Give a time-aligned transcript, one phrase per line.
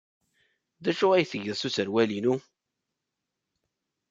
[0.83, 2.35] D acu ay tgiḍ s userwal-inu?